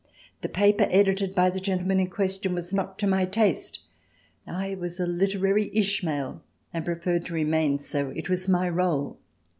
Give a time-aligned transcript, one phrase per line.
[0.41, 3.81] The paper edited by the gentleman in question was not to my taste.
[4.47, 6.41] I was a literary Ishmael,
[6.73, 8.09] and preferred to remain so.
[8.09, 9.17] It was my rôle.